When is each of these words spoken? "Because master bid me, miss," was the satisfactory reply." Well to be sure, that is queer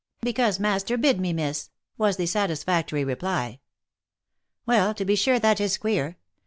"Because 0.23 0.59
master 0.59 0.97
bid 0.97 1.19
me, 1.21 1.31
miss," 1.31 1.69
was 1.95 2.17
the 2.17 2.25
satisfactory 2.25 3.03
reply." 3.03 3.59
Well 4.65 4.95
to 4.95 5.05
be 5.05 5.15
sure, 5.15 5.37
that 5.37 5.61
is 5.61 5.77
queer 5.77 6.17